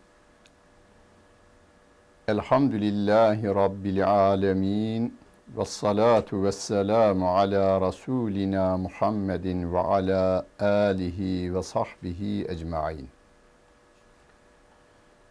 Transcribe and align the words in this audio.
Elhamdülillahi 2.28 3.46
Rabbil 3.46 4.08
alemin. 4.08 5.18
Ve 5.56 5.64
salatu 5.64 6.44
ve 6.44 6.52
selamu 6.52 7.30
ala 7.30 7.88
Resulina 7.88 8.76
Muhammedin 8.76 9.72
ve 9.72 9.78
ala 9.78 10.46
alihi 10.60 11.54
ve 11.54 11.62
sahbihi 11.62 12.46
ecmain. 12.48 13.08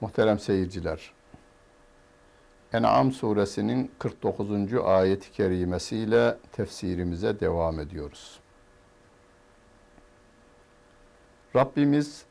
Muhterem 0.02 0.40
seyirciler, 0.40 1.12
En'am 2.76 3.12
suresinin 3.12 3.92
49. 4.00 4.74
ayet-i 4.74 5.32
kerimesiyle 5.32 6.38
tefsirimize 6.52 7.40
devam 7.40 7.80
ediyoruz. 7.80 8.40
Rabbimiz 11.56 12.26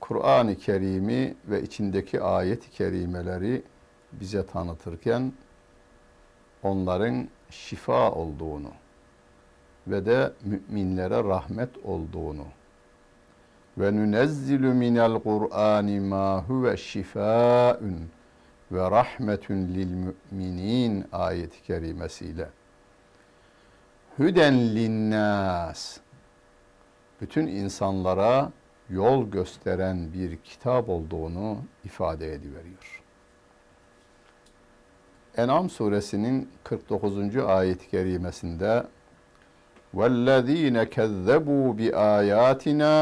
Kur'an-ı 0.00 0.56
Kerim'i 0.56 1.34
ve 1.48 1.62
içindeki 1.62 2.22
ayet-i 2.22 2.70
kerimeleri 2.70 3.62
bize 4.12 4.46
tanıtırken 4.46 5.32
onların 6.62 7.28
şifa 7.50 8.12
olduğunu 8.12 8.70
ve 9.86 10.06
de 10.06 10.32
müminlere 10.44 11.24
rahmet 11.24 11.70
olduğunu 11.84 12.46
ve 13.78 13.96
nunezzilu 13.96 14.74
minel 14.74 15.18
Kur'ani 15.18 16.00
ma 16.00 16.44
huve 16.48 16.76
şifaun 16.76 18.10
ve 18.71 18.91
rahmetun 18.91 19.55
lil 19.55 19.87
müminin 20.31 21.05
ayet-i 21.11 21.63
kerimesiyle 21.63 22.49
hüden 24.19 24.75
linnas 24.75 25.97
bütün 27.21 27.47
insanlara 27.47 28.51
yol 28.89 29.31
gösteren 29.31 30.13
bir 30.13 30.37
kitap 30.37 30.89
olduğunu 30.89 31.57
ifade 31.85 32.33
ediveriyor. 32.33 33.03
En'am 35.37 35.69
suresinin 35.69 36.49
49. 36.63 37.35
ayet-i 37.37 37.89
kerimesinde 37.89 38.83
وَالَّذ۪ينَ 39.95 40.77
كَذَّبُوا 40.95 41.67
بِآيَاتِنَا 41.79 42.93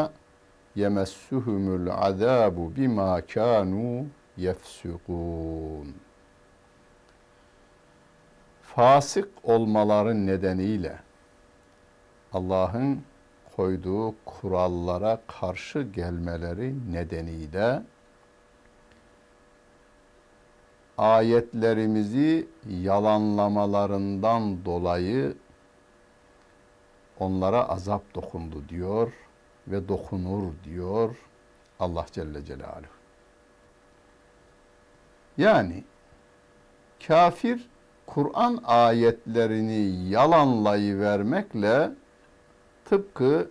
يَمَسُّهُمُ 0.83 1.65
الْعَذَابُ 1.79 2.55
بِمَا 2.77 3.11
كَانُوا 3.33 3.97
yefsukun. 4.40 5.94
Fasık 8.62 9.28
olmaları 9.42 10.26
nedeniyle 10.26 10.98
Allah'ın 12.32 13.02
koyduğu 13.56 14.14
kurallara 14.24 15.20
karşı 15.26 15.82
gelmeleri 15.82 16.92
nedeniyle 16.92 17.82
ayetlerimizi 20.98 22.48
yalanlamalarından 22.68 24.64
dolayı 24.64 25.36
onlara 27.18 27.68
azap 27.68 28.14
dokundu 28.14 28.68
diyor 28.68 29.12
ve 29.68 29.88
dokunur 29.88 30.52
diyor 30.64 31.16
Allah 31.80 32.06
Celle 32.12 32.44
Celaluhu. 32.44 32.99
Yani 35.38 35.84
kafir 37.06 37.68
Kur'an 38.06 38.60
ayetlerini 38.64 40.08
yalanlayıvermekle 40.10 41.90
tıpkı 42.84 43.50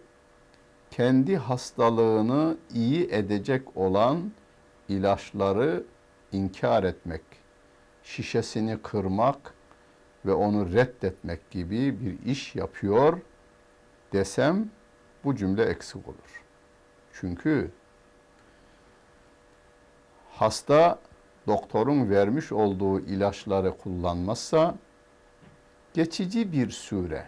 kendi 0.91 1.37
hastalığını 1.37 2.57
iyi 2.73 3.11
edecek 3.11 3.77
olan 3.77 4.31
ilaçları 4.89 5.83
inkar 6.31 6.83
etmek, 6.83 7.21
şişesini 8.03 8.81
kırmak 8.81 9.53
ve 10.25 10.33
onu 10.33 10.73
reddetmek 10.73 11.51
gibi 11.51 12.01
bir 12.01 12.31
iş 12.31 12.55
yapıyor 12.55 13.19
desem 14.13 14.69
bu 15.23 15.35
cümle 15.35 15.63
eksik 15.63 16.07
olur. 16.07 16.43
Çünkü 17.13 17.71
hasta 20.31 20.99
doktorun 21.49 22.09
vermiş 22.09 22.51
olduğu 22.51 22.99
ilaçları 22.99 23.77
kullanmazsa 23.77 24.75
geçici 25.93 26.51
bir 26.51 26.69
süre 26.69 27.25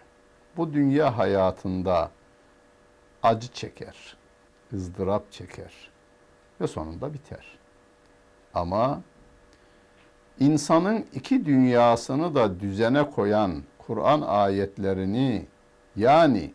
bu 0.56 0.72
dünya 0.72 1.18
hayatında 1.18 2.10
acı 3.22 3.48
çeker, 3.48 4.16
ızdırap 4.72 5.32
çeker 5.32 5.90
ve 6.60 6.66
sonunda 6.66 7.14
biter. 7.14 7.58
Ama 8.54 9.02
insanın 10.40 11.06
iki 11.14 11.46
dünyasını 11.46 12.34
da 12.34 12.60
düzene 12.60 13.10
koyan 13.10 13.62
Kur'an 13.78 14.20
ayetlerini 14.20 15.46
yani 15.96 16.52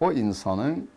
o 0.00 0.12
insanın 0.12 0.90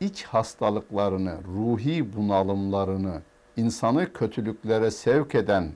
iç 0.00 0.24
hastalıklarını, 0.24 1.36
ruhi 1.44 2.16
bunalımlarını, 2.16 3.22
insanı 3.56 4.12
kötülüklere 4.12 4.90
sevk 4.90 5.34
eden, 5.34 5.72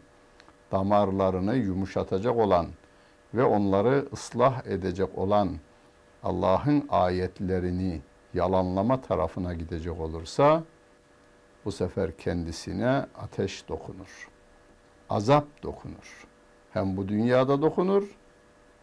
damarlarını 0.72 1.56
yumuşatacak 1.56 2.36
olan 2.36 2.66
ve 3.34 3.44
onları 3.44 4.08
ıslah 4.12 4.66
edecek 4.66 5.18
olan 5.18 5.56
Allah'ın 6.22 6.86
ayetlerini 6.88 8.00
yalanlama 8.34 9.00
tarafına 9.00 9.54
gidecek 9.54 10.00
olursa 10.00 10.62
bu 11.64 11.72
sefer 11.72 12.16
kendisine 12.16 13.06
ateş 13.18 13.68
dokunur. 13.68 14.28
Azap 15.10 15.62
dokunur. 15.62 16.26
Hem 16.72 16.96
bu 16.96 17.08
dünyada 17.08 17.62
dokunur 17.62 18.04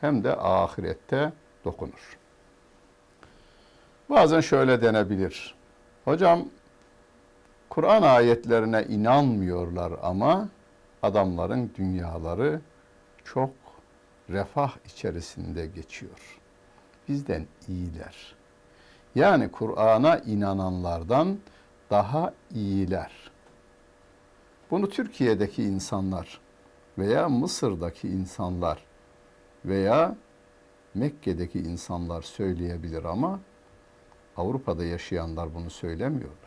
hem 0.02 0.24
de 0.24 0.36
ahirette 0.36 1.34
dokunur. 1.66 2.18
Bazen 4.10 4.42
şöyle 4.42 4.82
denebilir. 4.82 5.56
Hocam 6.06 6.46
Kur'an 7.74 8.02
ayetlerine 8.02 8.84
inanmıyorlar 8.84 9.94
ama 10.02 10.50
adamların 11.02 11.72
dünyaları 11.78 12.62
çok 13.24 13.50
refah 14.30 14.72
içerisinde 14.86 15.66
geçiyor. 15.66 16.40
Bizden 17.08 17.48
iyiler. 17.68 18.36
Yani 19.16 19.52
Kur'an'a 19.52 20.18
inananlardan 20.18 21.38
daha 21.90 22.34
iyiler. 22.56 23.12
Bunu 24.72 24.90
Türkiye'deki 24.90 25.64
insanlar 25.64 26.40
veya 26.98 27.30
Mısır'daki 27.30 28.08
insanlar 28.08 28.86
veya 29.66 30.16
Mekke'deki 30.94 31.60
insanlar 31.60 32.22
söyleyebilir 32.22 33.04
ama 33.04 33.40
Avrupa'da 34.38 34.86
yaşayanlar 34.86 35.56
bunu 35.56 35.70
söylemiyorlar. 35.70 36.43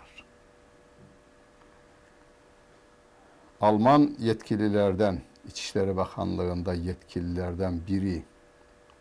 Alman 3.60 4.14
yetkililerden, 4.18 5.22
İçişleri 5.48 5.96
Bakanlığı'nda 5.96 6.74
yetkililerden 6.74 7.80
biri 7.86 8.22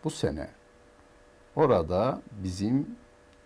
bu 0.04 0.10
sene 0.10 0.48
orada 1.56 2.22
bizim 2.44 2.96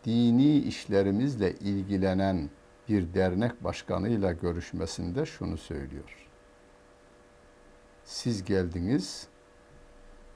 dini 0.06 0.58
işlerimizle 0.58 1.54
ilgilenen 1.54 2.50
bir 2.90 3.14
dernek 3.14 3.64
başkanıyla 3.64 4.32
görüşmesinde 4.32 5.26
şunu 5.26 5.58
söylüyor. 5.58 6.28
Siz 8.04 8.44
geldiniz, 8.44 9.28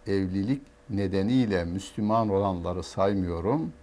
evlilik 0.08 0.62
nedeniyle 0.90 1.66
Müslüman 1.66 2.30
olanları 2.30 2.84
saymıyorum, 2.84 3.74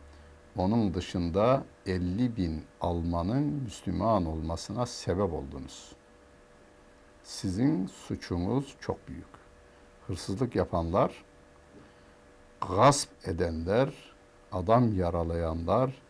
onun 0.57 0.95
dışında 0.95 1.65
50 1.87 2.37
bin 2.37 2.65
Almanın 2.81 3.43
Müslüman 3.43 4.27
olmasına 4.27 4.87
sebep 4.87 5.33
oldunuz.'' 5.33 6.00
Sizin 7.23 7.87
suçunuz 7.87 8.77
çok 8.81 9.09
büyük. 9.09 9.27
Hırsızlık 10.07 10.57
yapanlar, 10.57 11.25
gasp 12.69 13.11
edenler, 13.25 13.95
adam 14.53 14.97
yaralayanlar, 14.97 16.03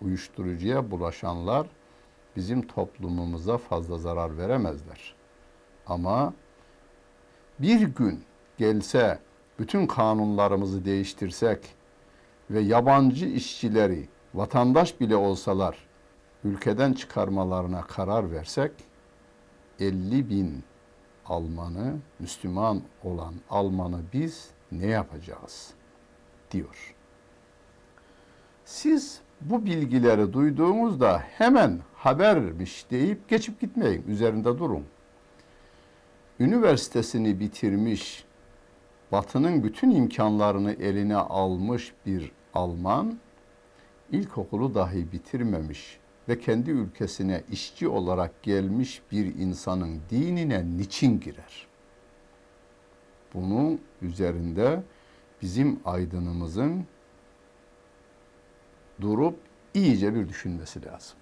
uyuşturucuya 0.00 0.90
bulaşanlar 0.90 1.66
bizim 2.36 2.66
toplumumuza 2.66 3.58
fazla 3.58 3.98
zarar 3.98 4.38
veremezler. 4.38 5.14
Ama 5.86 6.34
bir 7.58 7.80
gün 7.80 8.24
gelse 8.58 9.18
bütün 9.58 9.86
kanunlarımızı 9.86 10.84
değiştirsek 10.84 11.74
ve 12.50 12.60
yabancı 12.60 13.26
işçileri 13.26 14.08
vatandaş 14.34 15.00
bile 15.00 15.16
olsalar 15.16 15.76
ülkeden 16.44 16.92
çıkarmalarına 16.92 17.82
karar 17.82 18.30
versek 18.32 18.72
50 19.80 20.30
bin 20.30 20.64
Almanı, 21.26 21.96
Müslüman 22.18 22.82
olan 23.04 23.34
Almanı 23.50 24.00
biz 24.12 24.50
ne 24.72 24.86
yapacağız 24.86 25.70
diyor. 26.50 26.94
Siz 28.64 29.20
bu 29.40 29.66
bilgileri 29.66 30.32
duyduğunuzda 30.32 31.18
hemen 31.18 31.80
habermiş 31.94 32.90
deyip 32.90 33.28
geçip 33.28 33.60
gitmeyin. 33.60 34.04
Üzerinde 34.08 34.58
durun. 34.58 34.84
Üniversitesini 36.40 37.40
bitirmiş, 37.40 38.24
Batı'nın 39.12 39.64
bütün 39.64 39.90
imkanlarını 39.90 40.72
eline 40.72 41.16
almış 41.16 41.92
bir 42.06 42.32
Alman, 42.54 43.18
ilkokulu 44.12 44.74
dahi 44.74 45.12
bitirmemiş 45.12 45.98
ve 46.28 46.38
kendi 46.38 46.70
ülkesine 46.70 47.42
işçi 47.50 47.88
olarak 47.88 48.42
gelmiş 48.42 49.02
bir 49.12 49.34
insanın 49.34 50.00
dinine 50.10 50.64
niçin 50.76 51.20
girer? 51.20 51.66
Bunun 53.34 53.80
üzerinde 54.02 54.82
bizim 55.42 55.80
aydınımızın 55.84 56.86
durup 59.00 59.38
iyice 59.74 60.14
bir 60.14 60.28
düşünmesi 60.28 60.84
lazım. 60.84 61.16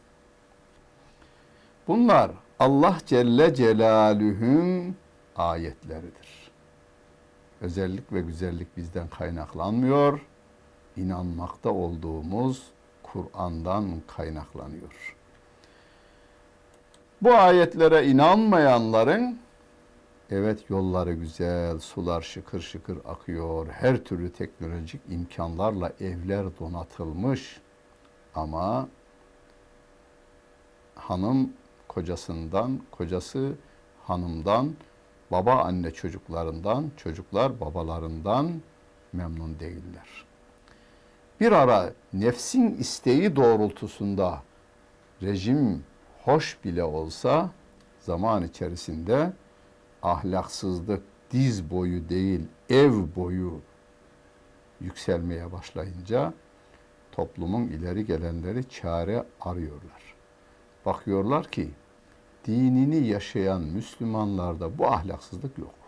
Bunlar 1.89 2.31
Allah 2.59 2.99
Celle 3.07 3.55
Celaluhu'nun 3.55 4.97
ayetleridir. 5.37 6.51
Özellik 7.61 8.13
ve 8.13 8.21
güzellik 8.21 8.77
bizden 8.77 9.09
kaynaklanmıyor. 9.09 10.21
İnanmakta 10.97 11.71
olduğumuz 11.71 12.63
Kur'an'dan 13.17 14.03
kaynaklanıyor. 14.07 15.17
Bu 17.23 17.35
ayetlere 17.35 18.07
inanmayanların 18.07 19.39
evet 20.31 20.71
yolları 20.71 21.13
güzel, 21.13 21.79
sular 21.79 22.23
şıkır 22.23 22.61
şıkır 22.61 22.99
akıyor. 23.09 23.67
Her 23.67 23.97
türlü 24.05 24.33
teknolojik 24.33 25.01
imkanlarla 25.11 25.93
evler 26.01 26.59
donatılmış. 26.61 27.61
Ama 28.35 28.89
hanım 30.95 31.53
kocasından, 31.89 32.81
kocası 32.91 33.53
hanımdan, 34.05 34.73
baba 35.31 35.55
anne 35.55 35.91
çocuklarından, 35.91 36.91
çocuklar 36.97 37.61
babalarından 37.61 38.63
memnun 39.13 39.61
değiller. 39.61 40.26
Bir 41.41 41.53
ara 41.53 41.93
nefsin 42.13 42.77
isteği 42.77 43.37
doğrultusunda 43.37 44.43
rejim 45.23 45.85
hoş 46.25 46.59
bile 46.65 46.85
olsa 46.85 47.51
zaman 48.01 48.45
içerisinde 48.45 49.33
ahlaksızlık 50.03 51.03
diz 51.31 51.71
boyu 51.71 52.09
değil 52.09 52.41
ev 52.71 52.93
boyu 53.17 53.61
yükselmeye 54.81 55.53
başlayınca 55.53 56.33
toplumun 57.13 57.63
ileri 57.63 58.07
gelenleri 58.07 58.69
çare 58.69 59.25
arıyorlar. 59.41 60.15
Bakıyorlar 60.87 61.51
ki 61.51 61.71
dinini 62.47 63.07
yaşayan 63.07 63.63
Müslümanlarda 63.63 64.79
bu 64.79 64.87
ahlaksızlık 64.87 65.59
yok. 65.59 65.86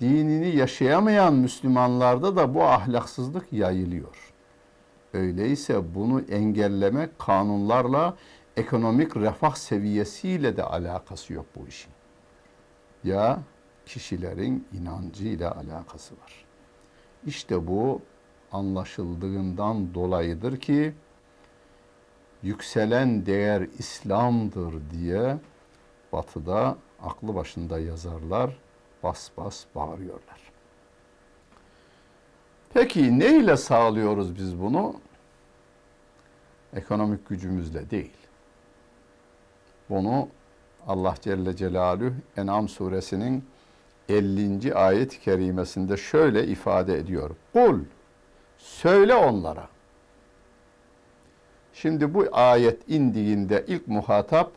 Dinini 0.00 0.56
yaşayamayan 0.56 1.34
Müslümanlarda 1.34 2.36
da 2.36 2.54
bu 2.54 2.64
ahlaksızlık 2.64 3.52
yayılıyor. 3.52 4.34
Öyleyse 5.12 5.94
bunu 5.94 6.20
engellemek 6.20 7.18
kanunlarla 7.18 8.16
ekonomik 8.56 9.16
refah 9.16 9.54
seviyesiyle 9.54 10.56
de 10.56 10.62
alakası 10.62 11.32
yok 11.32 11.46
bu 11.56 11.68
işin. 11.68 11.92
Ya 13.04 13.38
kişilerin 13.86 14.68
inancıyla 14.72 15.56
alakası 15.56 16.14
var. 16.14 16.44
İşte 17.26 17.66
bu 17.66 18.02
anlaşıldığından 18.52 19.94
dolayıdır 19.94 20.60
ki 20.60 20.94
yükselen 22.42 23.26
değer 23.26 23.66
İslam'dır 23.78 24.74
diye 24.90 25.38
batıda 26.12 26.76
aklı 27.02 27.34
başında 27.34 27.78
yazarlar 27.78 28.58
bas 29.02 29.30
bas 29.36 29.64
bağırıyorlar. 29.74 30.52
Peki 32.74 33.18
ne 33.18 33.36
ile 33.36 33.56
sağlıyoruz 33.56 34.36
biz 34.36 34.60
bunu? 34.60 34.94
Ekonomik 36.74 37.28
gücümüzle 37.28 37.90
değil. 37.90 38.16
Bunu 39.90 40.28
Allah 40.86 41.14
Celle 41.20 41.56
Celaluhu 41.56 42.14
En'am 42.36 42.68
suresinin 42.68 43.44
50. 44.08 44.74
ayet-i 44.74 45.20
kerimesinde 45.20 45.96
şöyle 45.96 46.46
ifade 46.46 46.98
ediyor. 46.98 47.30
Kul 47.52 47.80
söyle 48.58 49.14
onlara. 49.14 49.68
Şimdi 51.72 52.14
bu 52.14 52.28
ayet 52.32 52.88
indiğinde 52.88 53.64
ilk 53.68 53.88
muhatap 53.88 54.52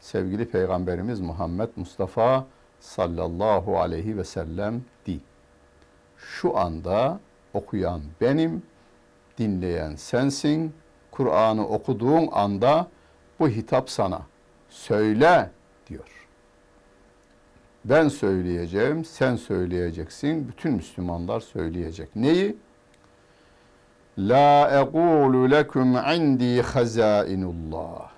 sevgili 0.00 0.48
Peygamberimiz 0.48 1.20
Muhammed 1.20 1.68
Mustafa 1.76 2.46
sallallahu 2.80 3.78
aleyhi 3.78 4.18
ve 4.18 4.24
sellem 4.24 4.82
di. 5.06 5.20
Şu 6.16 6.58
anda 6.58 7.20
okuyan 7.54 8.00
benim, 8.20 8.62
dinleyen 9.38 9.94
sensin. 9.94 10.74
Kur'an'ı 11.10 11.68
okuduğun 11.68 12.28
anda 12.32 12.86
bu 13.40 13.48
hitap 13.48 13.90
sana. 13.90 14.22
Söyle 14.68 15.50
diyor. 15.88 16.28
Ben 17.84 18.08
söyleyeceğim, 18.08 19.04
sen 19.04 19.36
söyleyeceksin, 19.36 20.48
bütün 20.48 20.72
Müslümanlar 20.72 21.40
söyleyecek. 21.40 22.16
Neyi? 22.16 22.56
La 24.18 24.80
ekulu 24.80 25.50
lekum 25.50 25.96
indi 25.96 26.62
hazainullah. 26.62 28.10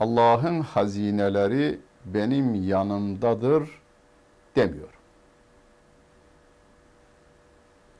Allah'ın 0.00 0.60
hazineleri 0.60 1.80
benim 2.04 2.68
yanımdadır 2.68 3.80
demiyor. 4.56 4.88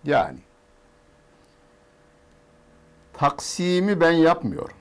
Yani 0.05 0.39
taksimi 3.13 4.01
ben 4.01 4.13
yapmıyorum. 4.13 4.77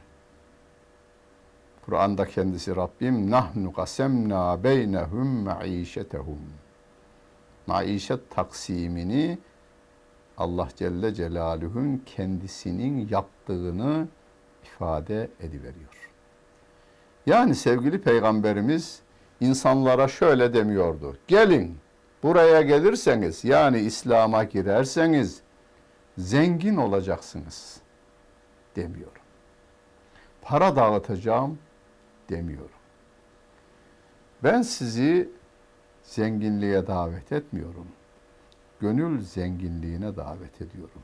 Kur'an'da 1.85 2.25
kendisi 2.25 2.75
Rabbim 2.75 3.31
nahnu 3.31 3.73
kasemna 3.73 4.63
beynehum 4.63 5.27
maişetehum. 5.27 6.39
Maişet 7.67 8.29
taksimini 8.29 9.37
Allah 10.37 10.67
Celle 10.75 11.13
Celaluhu'nun 11.13 12.03
kendisinin 12.05 13.07
yaptığını 13.09 14.07
ifade 14.63 15.29
ediveriyor. 15.39 16.11
Yani 17.25 17.55
sevgili 17.55 18.01
peygamberimiz 18.01 19.01
insanlara 19.41 20.07
şöyle 20.07 20.53
demiyordu. 20.53 21.17
Gelin 21.27 21.77
buraya 22.23 22.61
gelirseniz 22.61 23.45
yani 23.45 23.79
İslam'a 23.79 24.43
girerseniz 24.43 25.41
zengin 26.17 26.77
olacaksınız 26.77 27.81
demiyorum. 28.75 29.21
Para 30.41 30.75
dağıtacağım 30.75 31.59
demiyorum. 32.29 32.69
Ben 34.43 34.61
sizi 34.61 35.29
zenginliğe 36.03 36.87
davet 36.87 37.31
etmiyorum. 37.31 37.87
Gönül 38.79 39.21
zenginliğine 39.21 40.15
davet 40.15 40.61
ediyorum. 40.61 41.03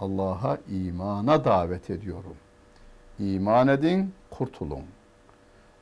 Allah'a 0.00 0.58
imana 0.68 1.44
davet 1.44 1.90
ediyorum. 1.90 2.36
İman 3.18 3.68
edin, 3.68 4.14
kurtulun. 4.30 4.84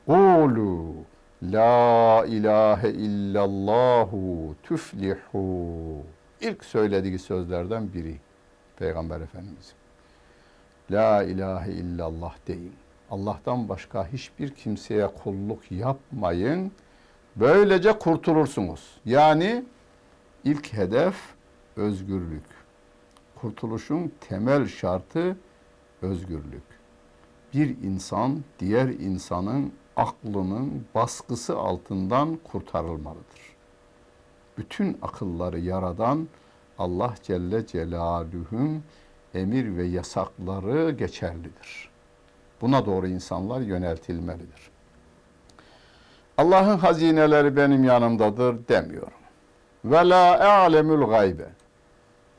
Kulu 0.05 0.93
la 1.43 2.25
ilahe 2.27 2.89
illallahu 2.89 4.55
tüflihu. 4.63 6.03
İlk 6.41 6.65
söylediği 6.65 7.19
sözlerden 7.19 7.93
biri 7.93 8.17
Peygamber 8.77 9.21
Efendimiz. 9.21 9.73
La 10.91 11.23
ilahe 11.23 11.71
illallah 11.71 12.35
deyin. 12.47 12.73
Allah'tan 13.11 13.69
başka 13.69 14.07
hiçbir 14.07 14.49
kimseye 14.49 15.07
kulluk 15.07 15.71
yapmayın. 15.71 16.71
Böylece 17.35 17.99
kurtulursunuz. 17.99 18.97
Yani 19.05 19.65
ilk 20.43 20.73
hedef 20.73 21.15
özgürlük. 21.75 22.45
Kurtuluşun 23.35 24.11
temel 24.29 24.67
şartı 24.67 25.37
özgürlük. 26.01 26.63
Bir 27.53 27.77
insan 27.83 28.43
diğer 28.59 28.87
insanın 28.87 29.73
aklının 29.99 30.85
baskısı 30.95 31.57
altından 31.57 32.39
kurtarılmalıdır. 32.51 33.55
Bütün 34.57 34.97
akılları 35.01 35.59
yaradan 35.59 36.27
Allah 36.77 37.13
Celle 37.23 37.67
Celaluhu'nun 37.67 38.83
emir 39.33 39.77
ve 39.77 39.83
yasakları 39.83 40.91
geçerlidir. 40.91 41.89
Buna 42.61 42.85
doğru 42.85 43.07
insanlar 43.07 43.61
yöneltilmelidir. 43.61 44.71
Allah'ın 46.37 46.77
hazineleri 46.77 47.55
benim 47.55 47.83
yanımdadır 47.83 48.67
demiyorum. 48.67 49.13
ve 49.85 50.09
la 50.09 50.39
a'lemul 50.39 51.09
gaybe. 51.09 51.49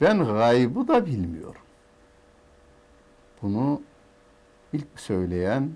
Ben 0.00 0.24
gaybı 0.24 0.88
da 0.88 1.06
bilmiyorum. 1.06 1.62
Bunu 3.42 3.82
ilk 4.72 5.00
söyleyen 5.00 5.70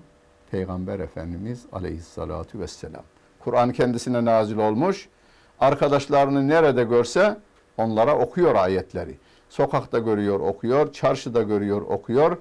Peygamber 0.51 0.99
Efendimiz 0.99 1.65
Aleyhissalatu 1.71 2.59
vesselam. 2.59 3.03
Kur'an 3.39 3.71
kendisine 3.71 4.25
nazil 4.25 4.57
olmuş. 4.57 5.09
Arkadaşlarını 5.59 6.47
nerede 6.47 6.83
görse 6.83 7.37
onlara 7.77 8.17
okuyor 8.17 8.55
ayetleri. 8.55 9.17
Sokakta 9.49 9.99
görüyor, 9.99 10.39
okuyor, 10.39 10.93
çarşıda 10.93 11.41
görüyor, 11.41 11.81
okuyor. 11.81 12.37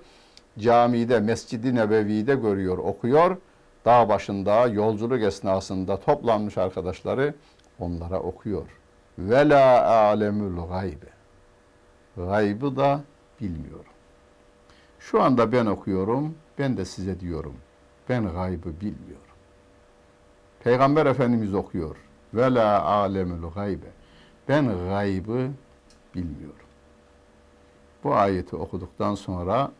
Camide, 0.58 1.20
Mescid-i 1.20 1.74
Nebevi'de 1.74 2.34
görüyor, 2.34 2.78
okuyor. 2.78 3.36
Dağ 3.84 4.08
başında, 4.08 4.66
yolculuk 4.66 5.22
esnasında 5.22 6.00
toplanmış 6.00 6.58
arkadaşları 6.58 7.34
onlara 7.78 8.20
okuyor. 8.20 8.66
Ve 9.18 9.48
la 9.48 9.88
alemul 9.88 10.68
gaybe. 10.68 11.14
Gaybı 12.16 12.76
da 12.76 13.00
bilmiyorum. 13.40 13.84
Şu 14.98 15.22
anda 15.22 15.52
ben 15.52 15.66
okuyorum, 15.66 16.34
ben 16.58 16.76
de 16.76 16.84
size 16.84 17.20
diyorum. 17.20 17.54
Ben 18.08 18.32
gaybı 18.32 18.80
bilmiyorum. 18.80 19.24
Peygamber 20.64 21.06
Efendimiz 21.06 21.54
okuyor. 21.54 21.96
Ve 22.34 22.54
la 22.54 22.82
alemul 22.82 23.50
gaybe. 23.50 23.86
Ben 24.48 24.88
gaybı 24.88 25.50
bilmiyorum. 26.14 26.66
Bu 28.04 28.14
ayeti 28.14 28.56
okuduktan 28.56 29.14
sonra 29.14 29.70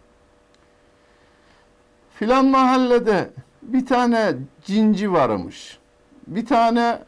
filan 2.11 2.47
mahallede 2.47 3.31
bir 3.63 3.87
tane 3.87 4.35
cinci 4.65 5.13
varmış. 5.13 5.79
Bir 6.27 6.47
tane 6.47 7.03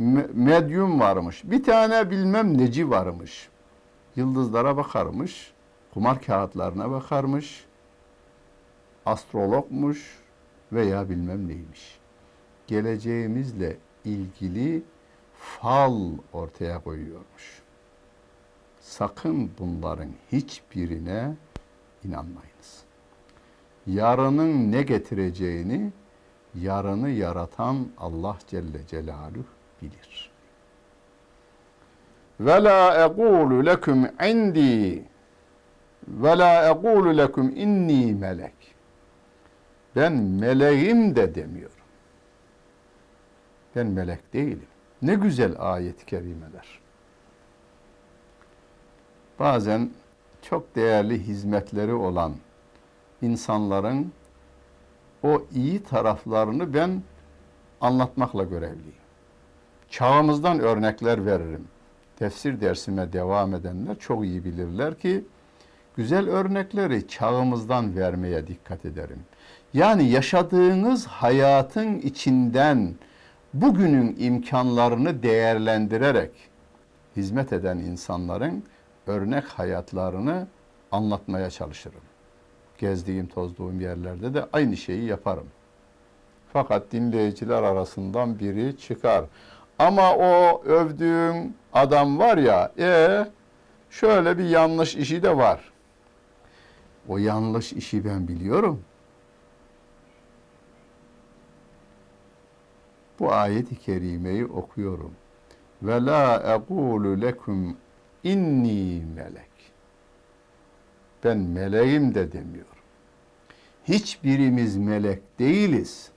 me- 0.00 0.32
medyum 0.32 1.00
varmış. 1.00 1.42
Bir 1.44 1.62
tane 1.64 2.10
bilmem 2.10 2.58
neci 2.58 2.90
varmış. 2.90 3.48
Yıldızlara 4.16 4.76
bakarmış. 4.76 5.52
Kumar 5.94 6.22
kağıtlarına 6.22 6.90
bakarmış. 6.90 7.64
Astrologmuş 9.06 10.18
veya 10.72 11.08
bilmem 11.08 11.48
neymiş. 11.48 11.98
Geleceğimizle 12.66 13.76
ilgili 14.04 14.82
fal 15.34 16.00
ortaya 16.32 16.82
koyuyormuş. 16.82 17.62
Sakın 18.80 19.50
bunların 19.58 20.10
hiçbirine 20.32 21.34
inanmayınız. 22.04 22.84
Yarının 23.86 24.72
ne 24.72 24.82
getireceğini 24.82 25.92
yarını 26.54 27.10
yaratan 27.10 27.88
Allah 27.98 28.36
Celle 28.48 28.86
Celaluhu 28.86 29.44
bilir. 29.82 30.30
Ve 32.40 32.64
la 32.64 33.04
ekulu 33.04 33.66
lekum 33.66 34.06
indi 34.28 35.04
ve 36.08 36.38
la 36.38 36.70
ekulu 36.70 37.16
lekum 37.16 37.56
inni 37.56 38.14
melek. 38.14 38.55
Ben 39.96 40.12
meleğim 40.12 41.16
de 41.16 41.34
demiyorum. 41.34 41.76
Ben 43.76 43.86
melek 43.86 44.32
değilim. 44.32 44.66
Ne 45.02 45.14
güzel 45.14 45.54
ayet-i 45.58 46.06
kerimeler. 46.06 46.80
Bazen 49.38 49.90
çok 50.42 50.76
değerli 50.76 51.26
hizmetleri 51.26 51.92
olan 51.92 52.34
insanların 53.22 54.12
o 55.22 55.42
iyi 55.54 55.82
taraflarını 55.82 56.74
ben 56.74 57.02
anlatmakla 57.80 58.44
görevliyim. 58.44 58.94
Çağımızdan 59.90 60.60
örnekler 60.60 61.26
veririm. 61.26 61.68
Tefsir 62.16 62.60
dersime 62.60 63.12
devam 63.12 63.54
edenler 63.54 63.98
çok 63.98 64.24
iyi 64.24 64.44
bilirler 64.44 64.98
ki 64.98 65.24
güzel 65.96 66.28
örnekleri 66.28 67.08
çağımızdan 67.08 67.96
vermeye 67.96 68.46
dikkat 68.46 68.84
ederim. 68.84 69.20
Yani 69.76 70.10
yaşadığınız 70.10 71.06
hayatın 71.06 71.98
içinden 71.98 72.94
bugünün 73.54 74.16
imkanlarını 74.18 75.22
değerlendirerek 75.22 76.30
hizmet 77.16 77.52
eden 77.52 77.78
insanların 77.78 78.64
örnek 79.06 79.44
hayatlarını 79.44 80.46
anlatmaya 80.92 81.50
çalışırım. 81.50 82.00
Gezdiğim, 82.78 83.26
tozduğum 83.26 83.80
yerlerde 83.80 84.34
de 84.34 84.46
aynı 84.52 84.76
şeyi 84.76 85.04
yaparım. 85.04 85.46
Fakat 86.52 86.92
dinleyiciler 86.92 87.62
arasından 87.62 88.38
biri 88.38 88.78
çıkar. 88.78 89.24
Ama 89.78 90.14
o 90.16 90.62
övdüğün 90.64 91.56
adam 91.72 92.18
var 92.18 92.36
ya, 92.38 92.72
e 92.78 93.26
şöyle 93.90 94.38
bir 94.38 94.48
yanlış 94.48 94.96
işi 94.96 95.22
de 95.22 95.36
var. 95.36 95.72
O 97.08 97.18
yanlış 97.18 97.72
işi 97.72 98.04
ben 98.04 98.28
biliyorum. 98.28 98.82
Bu 103.20 103.32
ayet-i 103.32 103.76
kerimeyi 103.76 104.46
okuyorum. 104.46 105.12
Ve 105.82 106.04
la 106.04 106.54
ekulu 106.54 107.20
lekum 107.20 107.76
inni 108.24 109.02
melek. 109.16 109.50
Ben 111.24 111.38
meleğim 111.38 112.14
de 112.14 112.32
demiyorum. 112.32 112.70
Hiçbirimiz 113.84 114.76
melek 114.76 115.38
değiliz. 115.38 116.10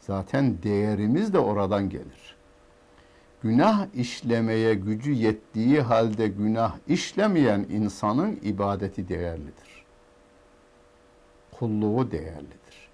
Zaten 0.00 0.62
değerimiz 0.62 1.32
de 1.32 1.38
oradan 1.38 1.88
gelir. 1.88 2.36
Günah 3.42 3.86
işlemeye 3.94 4.74
gücü 4.74 5.12
yettiği 5.12 5.80
halde 5.80 6.28
günah 6.28 6.76
işlemeyen 6.88 7.66
insanın 7.70 8.40
ibadeti 8.42 9.08
değerlidir. 9.08 9.84
Kulluğu 11.58 12.10
değerlidir. 12.10 12.88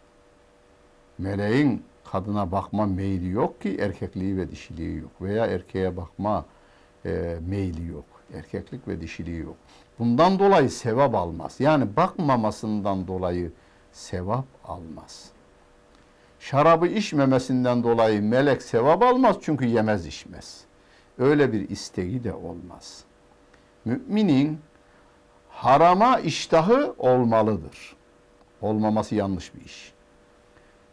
Meleğin 1.18 1.82
kadına 2.04 2.52
bakma 2.52 2.86
meyli 2.86 3.30
yok 3.30 3.60
ki 3.60 3.76
erkekliği 3.80 4.36
ve 4.36 4.50
dişiliği 4.50 4.98
yok. 4.98 5.10
Veya 5.20 5.46
erkeğe 5.46 5.96
bakma 5.96 6.44
e, 7.06 7.38
meyli 7.46 7.86
yok. 7.86 8.04
Erkeklik 8.34 8.88
ve 8.88 9.00
dişiliği 9.00 9.40
yok. 9.40 9.56
Bundan 9.98 10.38
dolayı 10.38 10.70
sevap 10.70 11.14
almaz. 11.14 11.60
Yani 11.60 11.96
bakmamasından 11.96 13.08
dolayı 13.08 13.52
sevap 13.92 14.44
almaz. 14.64 15.30
Şarabı 16.40 16.86
içmemesinden 16.86 17.82
dolayı 17.82 18.22
melek 18.22 18.62
sevap 18.62 19.02
almaz 19.02 19.36
çünkü 19.40 19.64
yemez 19.64 20.06
içmez. 20.06 20.64
Öyle 21.18 21.52
bir 21.52 21.68
isteği 21.68 22.24
de 22.24 22.34
olmaz. 22.34 23.04
Müminin 23.84 24.60
harama 25.48 26.18
iştahı 26.18 26.94
olmalıdır. 26.98 27.96
Olmaması 28.62 29.14
yanlış 29.14 29.54
bir 29.54 29.60
iş. 29.60 29.92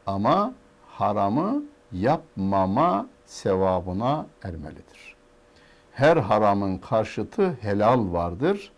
Ama 0.06 0.54
haramı 0.98 1.64
yapmama 1.92 3.08
sevabına 3.26 4.26
ermelidir. 4.44 5.16
Her 5.92 6.18
haramın 6.18 6.78
karşıtı 6.78 7.58
helal 7.62 8.14
vardır 8.14 8.72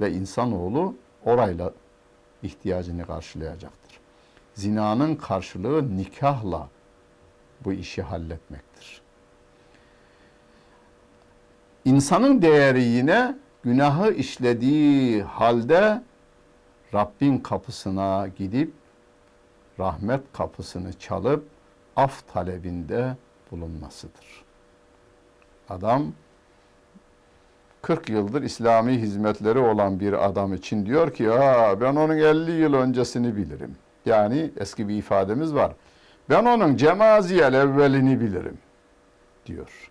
ve 0.00 0.12
insanoğlu 0.12 0.94
orayla 1.24 1.72
ihtiyacını 2.42 3.06
karşılayacaktır. 3.06 4.00
Zinanın 4.54 5.14
karşılığı 5.16 5.96
nikahla 5.96 6.68
bu 7.64 7.72
işi 7.72 8.02
halletmektir. 8.02 9.02
İnsanın 11.84 12.42
değeri 12.42 12.82
yine 12.82 13.38
günahı 13.62 14.12
işlediği 14.12 15.22
halde 15.22 16.02
Rabbin 16.94 17.38
kapısına 17.38 18.28
gidip 18.38 18.81
rahmet 19.82 20.20
kapısını 20.32 20.92
çalıp 20.92 21.44
af 21.96 22.32
talebinde 22.32 23.16
bulunmasıdır. 23.50 24.44
Adam 25.68 26.12
40 27.82 28.08
yıldır 28.08 28.42
İslami 28.42 28.92
hizmetleri 28.92 29.58
olan 29.58 30.00
bir 30.00 30.26
adam 30.26 30.54
için 30.54 30.86
diyor 30.86 31.14
ki 31.14 31.30
Aa, 31.30 31.80
ben 31.80 31.96
onun 31.96 32.16
50 32.16 32.50
yıl 32.52 32.74
öncesini 32.74 33.36
bilirim. 33.36 33.76
Yani 34.06 34.50
eski 34.56 34.88
bir 34.88 34.96
ifademiz 34.96 35.54
var. 35.54 35.72
Ben 36.30 36.44
onun 36.44 36.76
cemaziyel 36.76 37.54
evvelini 37.54 38.20
bilirim 38.20 38.58
diyor. 39.46 39.90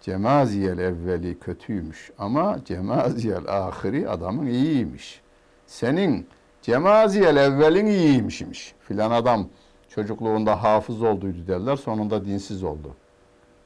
Cemaziyel 0.00 0.78
evveli 0.78 1.38
kötüymüş 1.38 2.10
ama 2.18 2.58
cemaziyel 2.64 3.48
ahiri 3.48 4.08
adamın 4.08 4.46
iyiymiş. 4.46 5.20
Senin 5.66 6.28
cemaziyel 6.64 7.36
evvelin 7.36 7.86
iyiymişmiş. 7.86 8.74
Filan 8.80 9.10
adam 9.10 9.48
çocukluğunda 9.88 10.62
hafız 10.62 11.02
olduydu 11.02 11.46
derler 11.46 11.76
sonunda 11.76 12.24
dinsiz 12.24 12.62
oldu. 12.64 12.96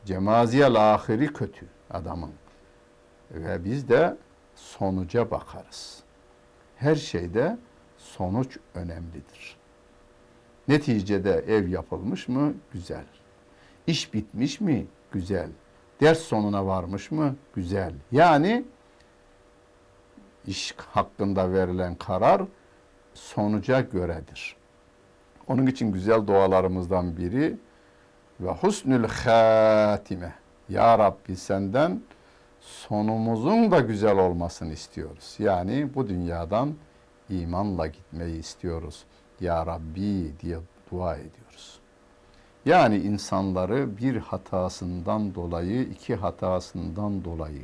Cemaziyel 0.05 0.95
ahiri 0.95 1.33
kötü 1.33 1.67
adamın. 1.91 2.31
Ve 3.31 3.65
biz 3.65 3.89
de 3.89 4.17
sonuca 4.55 5.31
bakarız. 5.31 6.03
Her 6.77 6.95
şeyde 6.95 7.59
sonuç 7.97 8.59
önemlidir. 8.75 9.57
Neticede 10.69 11.33
ev 11.33 11.69
yapılmış 11.69 12.29
mı? 12.29 12.55
Güzel. 12.73 13.05
İş 13.87 14.15
bitmiş 14.15 14.61
mi? 14.61 14.87
Güzel. 15.13 15.49
Ders 16.01 16.19
sonuna 16.19 16.67
varmış 16.67 17.11
mı? 17.11 17.37
Güzel. 17.55 17.93
Yani 18.13 18.65
iş 20.47 20.75
hakkında 20.79 21.53
verilen 21.53 21.95
karar 21.95 22.43
sonuca 23.19 23.81
göredir. 23.81 24.57
Onun 25.47 25.67
için 25.67 25.93
güzel 25.93 26.27
dualarımızdan 26.27 27.17
biri 27.17 27.57
ve 28.41 28.51
husnül 28.51 29.05
hatime. 29.09 30.35
Ya 30.69 30.99
Rabbi 30.99 31.37
senden 31.37 32.01
sonumuzun 32.61 33.71
da 33.71 33.81
güzel 33.81 34.19
olmasını 34.19 34.73
istiyoruz. 34.73 35.35
Yani 35.39 35.95
bu 35.95 36.09
dünyadan 36.09 36.75
imanla 37.31 37.87
gitmeyi 37.87 38.39
istiyoruz. 38.39 39.05
Ya 39.41 39.67
Rabbi 39.67 40.33
diye 40.41 40.59
dua 40.91 41.15
ediyoruz. 41.15 41.81
Yani 42.65 42.97
insanları 42.97 43.99
bir 43.99 44.17
hatasından 44.17 45.35
dolayı, 45.35 45.83
iki 45.83 46.15
hatasından 46.15 47.25
dolayı, 47.25 47.63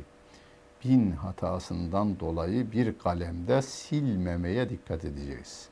bin 0.85 1.11
hatasından 1.11 2.19
dolayı 2.19 2.71
bir 2.71 2.97
kalemde 2.97 3.61
silmemeye 3.61 4.69
dikkat 4.69 5.05
edeceğiz. 5.05 5.69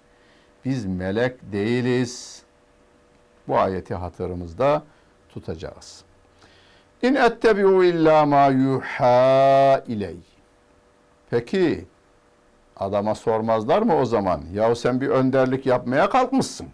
Biz 0.66 0.86
melek 0.86 1.52
değiliz. 1.52 2.44
Bu 3.48 3.58
ayeti 3.58 3.96
hatırımızda 3.96 4.84
tutacağız. 5.30 6.04
İn 7.02 7.16
ettebi'u 7.16 7.84
illa 7.84 8.26
ma 8.26 8.48
yuha 8.48 9.84
iley. 9.88 10.18
Peki 11.30 11.86
adama 12.78 13.16
sormazlar 13.16 13.82
mı 13.82 13.96
o 13.96 14.06
zaman? 14.06 14.42
Yahu 14.54 14.76
sen 14.76 15.02
bir 15.02 15.08
önderlik 15.08 15.66
yapmaya 15.66 16.10
kalkmışsın. 16.10 16.68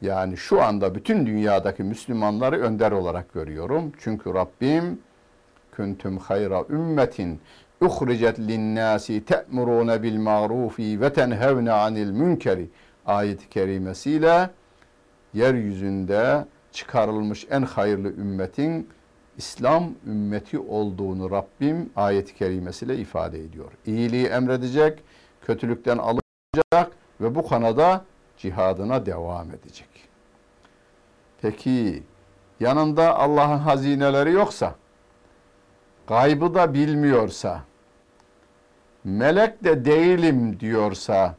Yani 0.00 0.36
şu 0.36 0.62
anda 0.62 0.94
bütün 0.94 1.26
dünyadaki 1.26 1.82
Müslümanları 1.82 2.60
önder 2.60 2.92
olarak 2.92 3.32
görüyorum. 3.32 3.92
Çünkü 3.98 4.34
Rabbim 4.34 5.00
kuntum 5.76 6.18
hayra 6.18 6.64
ümmetin 6.70 7.40
uhricet 7.80 8.38
linnâsi 8.38 9.24
te'murûne 9.24 10.02
bil 10.02 10.18
ma'rufi 10.18 11.00
ve 11.00 11.12
tenhevne 11.12 11.72
anil 11.72 12.10
münkeri 12.10 12.68
ayet-i 13.06 13.48
kerimesiyle 13.48 14.50
yeryüzünde 15.34 16.44
çıkarılmış 16.72 17.46
en 17.50 17.62
hayırlı 17.62 18.08
ümmetin 18.08 18.88
İslam 19.36 19.90
ümmeti 20.06 20.58
olduğunu 20.58 21.30
Rabbim 21.30 21.90
ayet-i 21.96 22.34
kerimesiyle 22.34 22.96
ifade 22.96 23.40
ediyor. 23.40 23.72
İyiliği 23.86 24.26
emredecek, 24.26 25.02
kötülükten 25.42 25.98
alacak 25.98 26.92
ve 27.20 27.34
bu 27.34 27.48
kanada 27.48 28.04
cihadına 28.38 29.06
devam 29.06 29.50
edecek. 29.50 29.88
Peki 31.42 32.02
yanında 32.60 33.18
Allah'ın 33.18 33.58
hazineleri 33.58 34.32
yoksa, 34.32 34.74
gaybı 36.06 36.54
da 36.54 36.74
bilmiyorsa, 36.74 37.60
melek 39.04 39.64
de 39.64 39.84
değilim 39.84 40.60
diyorsa 40.60 41.34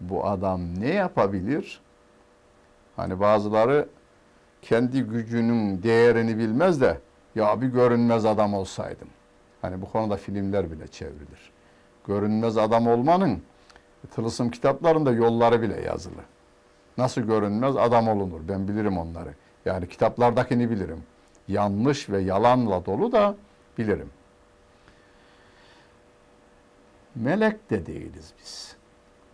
bu 0.00 0.26
adam 0.26 0.80
ne 0.80 0.94
yapabilir? 0.94 1.80
Hani 2.96 3.20
bazıları 3.20 3.88
kendi 4.62 5.02
gücünün 5.02 5.82
değerini 5.82 6.38
bilmez 6.38 6.80
de 6.80 6.98
ya 7.34 7.60
bir 7.60 7.66
görünmez 7.66 8.24
adam 8.24 8.54
olsaydım. 8.54 9.08
Hani 9.62 9.82
bu 9.82 9.92
konuda 9.92 10.16
filmler 10.16 10.70
bile 10.70 10.88
çevrilir. 10.88 11.52
Görünmez 12.06 12.56
adam 12.56 12.86
olmanın 12.86 13.42
tılısım 14.10 14.50
kitaplarında 14.50 15.12
yolları 15.12 15.62
bile 15.62 15.80
yazılı. 15.80 16.22
Nasıl 16.98 17.20
görünmez 17.20 17.76
adam 17.76 18.08
olunur 18.08 18.40
ben 18.48 18.68
bilirim 18.68 18.98
onları. 18.98 19.34
Yani 19.64 19.88
kitaplardakini 19.88 20.70
bilirim. 20.70 21.02
Yanlış 21.48 22.10
ve 22.10 22.20
yalanla 22.20 22.86
dolu 22.86 23.12
da 23.12 23.34
bilirim. 23.78 24.10
Melek 27.14 27.70
de 27.70 27.86
değiliz 27.86 28.32
biz. 28.40 28.76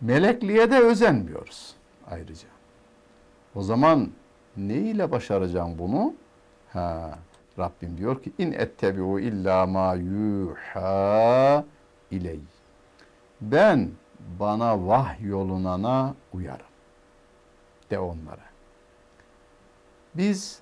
Melekliğe 0.01 0.71
de 0.71 0.79
özenmiyoruz 0.79 1.75
ayrıca. 2.09 2.47
O 3.55 3.61
zaman 3.61 4.09
ne 4.57 4.77
ile 4.77 5.11
başaracağım 5.11 5.79
bunu? 5.79 6.13
Ha, 6.73 7.19
Rabbim 7.59 7.97
diyor 7.97 8.23
ki 8.23 8.31
in 8.37 8.51
ettebi'u 8.51 9.19
illa 9.19 9.65
ma 9.65 9.95
yuha 9.95 11.65
iley. 12.11 12.39
Ben 13.41 13.91
bana 14.39 14.87
vahyolunana 14.87 16.15
uyarım. 16.33 16.65
De 17.91 17.99
onlara. 17.99 18.45
Biz 20.15 20.59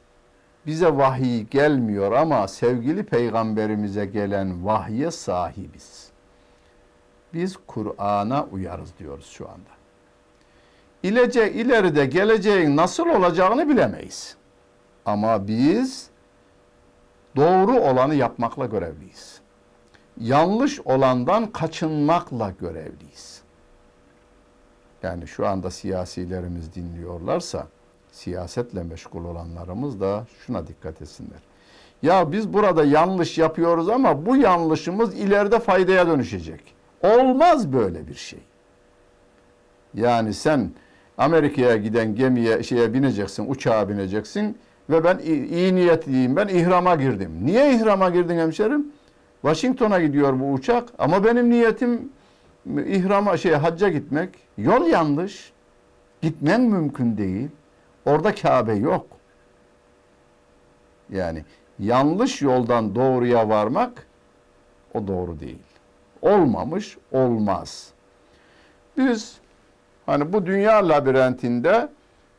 bize 0.65 0.97
vahiy 0.97 1.43
gelmiyor 1.43 2.11
ama 2.11 2.47
sevgili 2.47 3.03
peygamberimize 3.03 4.05
gelen 4.05 4.65
vahye 4.65 5.11
sahibiz. 5.11 6.09
Biz 7.33 7.57
Kur'an'a 7.67 8.45
uyarız 8.45 8.89
diyoruz 8.99 9.25
şu 9.25 9.49
anda. 9.49 9.69
İlece 11.03 11.53
ileride 11.53 12.05
geleceğin 12.05 12.77
nasıl 12.77 13.09
olacağını 13.09 13.69
bilemeyiz. 13.69 14.35
Ama 15.05 15.47
biz 15.47 16.09
doğru 17.35 17.79
olanı 17.79 18.15
yapmakla 18.15 18.65
görevliyiz. 18.65 19.41
Yanlış 20.19 20.79
olandan 20.79 21.51
kaçınmakla 21.51 22.53
görevliyiz. 22.59 23.41
Yani 25.03 25.27
şu 25.27 25.47
anda 25.47 25.71
siyasilerimiz 25.71 26.73
dinliyorlarsa 26.75 27.67
siyasetle 28.13 28.83
meşgul 28.83 29.25
olanlarımız 29.25 30.01
da 30.01 30.25
şuna 30.45 30.67
dikkat 30.67 31.01
etsinler. 31.01 31.39
Ya 32.03 32.31
biz 32.31 32.53
burada 32.53 32.85
yanlış 32.85 33.37
yapıyoruz 33.37 33.89
ama 33.89 34.25
bu 34.25 34.35
yanlışımız 34.35 35.13
ileride 35.13 35.59
faydaya 35.59 36.07
dönüşecek. 36.07 36.61
Olmaz 37.01 37.73
böyle 37.73 38.07
bir 38.07 38.13
şey. 38.13 38.39
Yani 39.93 40.33
sen 40.33 40.71
Amerika'ya 41.17 41.75
giden 41.75 42.15
gemiye 42.15 42.63
şeye 42.63 42.93
bineceksin, 42.93 43.49
uçağa 43.49 43.89
bineceksin 43.89 44.57
ve 44.89 45.03
ben 45.03 45.17
iyi 45.17 45.75
niyetliyim, 45.75 46.35
ben 46.35 46.47
ihrama 46.47 46.95
girdim. 46.95 47.31
Niye 47.43 47.75
ihrama 47.75 48.09
girdin 48.09 48.37
hemşerim? 48.37 48.87
Washington'a 49.41 50.01
gidiyor 50.01 50.39
bu 50.39 50.51
uçak 50.51 50.89
ama 50.97 51.23
benim 51.23 51.49
niyetim 51.49 52.09
ihrama 52.87 53.37
şey 53.37 53.53
hacca 53.53 53.89
gitmek. 53.89 54.29
Yol 54.57 54.87
yanlış. 54.87 55.53
Gitmen 56.21 56.61
mümkün 56.61 57.17
değil. 57.17 57.49
Orada 58.05 58.35
Kabe 58.35 58.73
yok. 58.73 59.07
Yani 61.09 61.45
yanlış 61.79 62.41
yoldan 62.41 62.95
doğruya 62.95 63.49
varmak 63.49 64.07
o 64.93 65.07
doğru 65.07 65.39
değil. 65.39 65.63
Olmamış, 66.21 66.97
olmaz. 67.11 67.89
Biz 68.97 69.37
hani 70.05 70.33
bu 70.33 70.45
dünya 70.45 70.89
labirentinde 70.89 71.89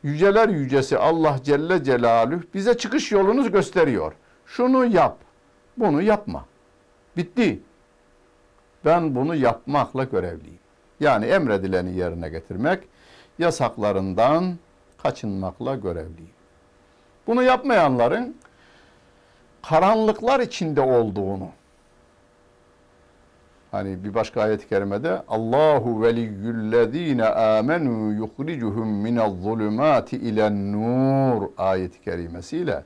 yüceler 0.03 0.49
yücesi 0.49 0.97
Allah 0.97 1.39
Celle 1.43 1.83
Celaluhu 1.83 2.41
bize 2.53 2.77
çıkış 2.77 3.11
yolunu 3.11 3.51
gösteriyor. 3.51 4.13
Şunu 4.45 4.85
yap, 4.85 5.17
bunu 5.77 6.01
yapma. 6.01 6.45
Bitti. 7.17 7.59
Ben 8.85 9.15
bunu 9.15 9.35
yapmakla 9.35 10.03
görevliyim. 10.03 10.59
Yani 10.99 11.25
emredileni 11.25 11.97
yerine 11.97 12.29
getirmek, 12.29 12.83
yasaklarından 13.39 14.57
kaçınmakla 15.05 15.75
görevliyim. 15.75 16.35
Bunu 17.27 17.43
yapmayanların 17.43 18.37
karanlıklar 19.61 20.39
içinde 20.39 20.81
olduğunu, 20.81 21.49
Hani 23.71 24.03
bir 24.03 24.13
başka 24.13 24.41
ayet-i 24.41 24.69
kerimede 24.69 25.21
Allahu 25.27 26.01
veliyyullezine 26.01 27.25
amenu 27.25 28.13
yukhricuhum 28.13 28.87
minez 28.87 29.41
zulumati 29.43 30.17
ilen 30.17 30.71
nur 30.73 31.49
ayet-i 31.57 32.01
kerimesiyle 32.01 32.83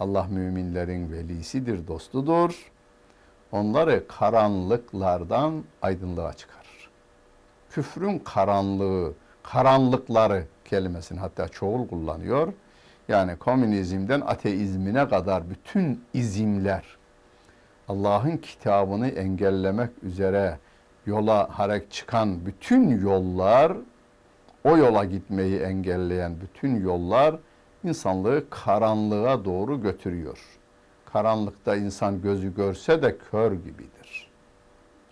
Allah 0.00 0.26
müminlerin 0.30 1.12
velisidir, 1.12 1.88
dostudur. 1.88 2.72
Onları 3.52 4.08
karanlıklardan 4.08 5.64
aydınlığa 5.82 6.32
çıkarır. 6.32 6.90
Küfrün 7.70 8.18
karanlığı, 8.18 9.12
karanlıkları 9.42 10.44
kelimesini 10.68 11.20
hatta 11.20 11.48
çoğul 11.48 11.88
kullanıyor. 11.88 12.52
Yani 13.08 13.36
komünizmden 13.36 14.20
ateizmine 14.20 15.08
kadar 15.08 15.50
bütün 15.50 16.04
izimler, 16.14 16.84
Allah'ın 17.88 18.36
kitabını 18.36 19.08
engellemek 19.08 19.90
üzere 20.02 20.58
yola 21.06 21.58
harek 21.58 21.90
çıkan 21.90 22.46
bütün 22.46 23.00
yollar, 23.00 23.72
o 24.64 24.76
yola 24.76 25.04
gitmeyi 25.04 25.58
engelleyen 25.58 26.40
bütün 26.40 26.80
yollar 26.80 27.36
insanlığı 27.84 28.44
karanlığa 28.50 29.44
doğru 29.44 29.82
götürüyor. 29.82 30.38
Karanlıkta 31.12 31.76
insan 31.76 32.22
gözü 32.22 32.54
görse 32.54 33.02
de 33.02 33.18
kör 33.30 33.52
gibidir. 33.52 34.30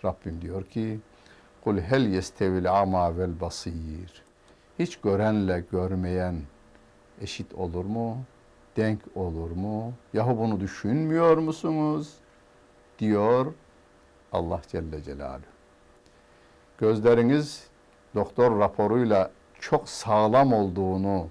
Rabbim 0.05 0.41
diyor 0.41 0.63
ki, 0.63 0.99
Kul 1.67 1.77
hel 1.77 2.07
yestevil 2.07 2.71
ama 2.71 3.17
vel 3.17 3.41
basir. 3.41 4.26
Hiç 4.79 4.97
görenle 4.97 5.63
görmeyen 5.71 6.35
eşit 7.21 7.53
olur 7.53 7.85
mu? 7.85 8.17
denk 8.77 8.99
olur 9.15 9.51
mu? 9.51 9.93
Yahu 10.13 10.37
bunu 10.37 10.59
düşünmüyor 10.59 11.37
musunuz? 11.37 12.13
diyor 12.99 13.53
Allah 14.31 14.61
Celle 14.67 15.03
Celaluhu. 15.03 15.41
Gözleriniz 16.77 17.67
doktor 18.15 18.59
raporuyla 18.59 19.31
çok 19.59 19.89
sağlam 19.89 20.53
olduğunu 20.53 21.27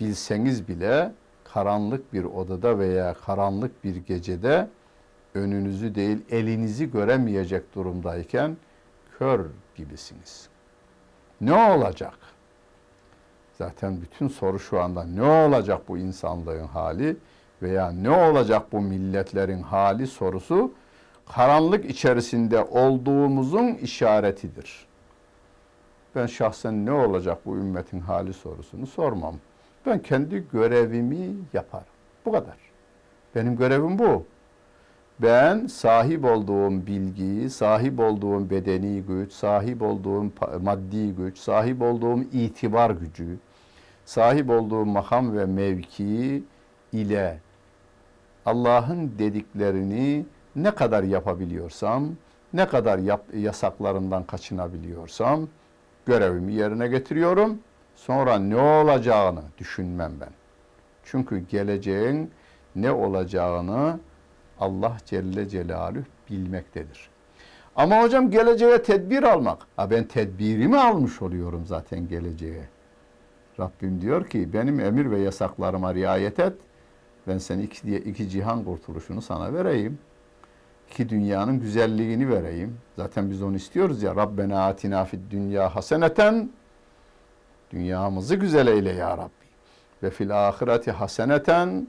bilseniz 0.00 0.68
bile 0.68 1.12
karanlık 1.44 2.12
bir 2.12 2.24
odada 2.24 2.78
veya 2.78 3.14
karanlık 3.14 3.84
bir 3.84 3.96
gecede 3.96 4.68
önünüzü 5.34 5.94
değil 5.94 6.18
elinizi 6.30 6.90
göremeyecek 6.90 7.74
durumdayken 7.74 8.56
kör 9.18 9.46
gibisiniz. 9.76 10.48
Ne 11.40 11.54
olacak? 11.54 12.18
Zaten 13.58 14.00
bütün 14.00 14.28
soru 14.28 14.58
şu 14.58 14.80
anda 14.80 15.04
ne 15.04 15.22
olacak 15.22 15.88
bu 15.88 15.98
insanlığın 15.98 16.66
hali 16.66 17.16
veya 17.62 17.90
ne 17.90 18.10
olacak 18.10 18.72
bu 18.72 18.80
milletlerin 18.80 19.62
hali 19.62 20.06
sorusu 20.06 20.72
karanlık 21.34 21.84
içerisinde 21.90 22.64
olduğumuzun 22.64 23.74
işaretidir. 23.74 24.86
Ben 26.14 26.26
şahsen 26.26 26.86
ne 26.86 26.92
olacak 26.92 27.38
bu 27.46 27.56
ümmetin 27.56 28.00
hali 28.00 28.32
sorusunu 28.32 28.86
sormam. 28.86 29.34
Ben 29.86 29.98
kendi 29.98 30.48
görevimi 30.52 31.36
yaparım. 31.52 31.86
Bu 32.26 32.32
kadar. 32.32 32.56
Benim 33.34 33.56
görevim 33.56 33.98
bu. 33.98 34.24
Ben 35.22 35.66
sahip 35.66 36.24
olduğum 36.24 36.86
bilgiyi, 36.86 37.50
sahip 37.50 38.00
olduğum 38.00 38.50
bedeni 38.50 39.02
güç, 39.02 39.32
sahip 39.32 39.82
olduğum 39.82 40.32
maddi 40.62 41.14
güç, 41.14 41.38
sahip 41.38 41.82
olduğum 41.82 42.22
itibar 42.32 42.90
gücü, 42.90 43.38
sahip 44.04 44.50
olduğum 44.50 44.84
makam 44.84 45.36
ve 45.36 45.46
mevki 45.46 46.42
ile 46.92 47.40
Allah'ın 48.46 49.12
dediklerini 49.18 50.26
ne 50.56 50.70
kadar 50.70 51.02
yapabiliyorsam, 51.02 52.08
ne 52.52 52.68
kadar 52.68 52.98
yap, 52.98 53.24
yasaklarından 53.34 54.24
kaçınabiliyorsam 54.24 55.48
görevimi 56.06 56.52
yerine 56.52 56.88
getiriyorum. 56.88 57.58
Sonra 57.96 58.38
ne 58.38 58.56
olacağını 58.56 59.42
düşünmem 59.58 60.12
ben. 60.20 60.30
Çünkü 61.04 61.38
geleceğin 61.38 62.30
ne 62.76 62.92
olacağını 62.92 63.98
Allah 64.60 64.96
Celle 65.06 65.48
Celaluhu 65.48 66.04
bilmektedir. 66.30 67.10
Ama 67.76 68.02
hocam 68.02 68.30
geleceğe 68.30 68.82
tedbir 68.82 69.22
almak. 69.22 69.58
Ha 69.76 69.90
ben 69.90 70.04
tedbirimi 70.04 70.78
almış 70.78 71.22
oluyorum 71.22 71.66
zaten 71.66 72.08
geleceğe. 72.08 72.68
Rabbim 73.60 74.00
diyor 74.00 74.28
ki 74.28 74.52
benim 74.52 74.80
emir 74.80 75.10
ve 75.10 75.18
yasaklarıma 75.18 75.94
riayet 75.94 76.38
et. 76.38 76.52
Ben 77.26 77.38
seni 77.38 77.62
iki, 77.62 77.96
iki 77.96 78.28
cihan 78.28 78.64
kurtuluşunu 78.64 79.22
sana 79.22 79.54
vereyim. 79.54 79.98
İki 80.90 81.08
dünyanın 81.08 81.60
güzelliğini 81.60 82.28
vereyim. 82.28 82.76
Zaten 82.96 83.30
biz 83.30 83.42
onu 83.42 83.56
istiyoruz 83.56 84.02
ya. 84.02 84.16
Rabbena 84.16 84.66
atina 84.66 85.04
fid 85.04 85.30
dünya 85.30 85.76
haseneten. 85.76 86.50
Dünyamızı 87.70 88.34
güzel 88.34 88.66
eyle 88.66 88.92
ya 88.92 89.18
Rabbi. 89.18 89.48
Ve 90.02 90.10
fil 90.10 90.48
ahireti 90.48 90.90
haseneten. 90.90 91.88